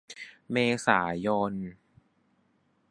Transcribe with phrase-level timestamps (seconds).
[0.51, 1.53] เมษายน